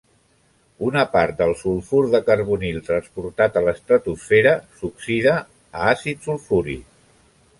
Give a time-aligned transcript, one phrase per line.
[0.85, 6.91] Una part del sulfur de carbonil transportat a l'estratosfera s'oxida a àcid sulfúric.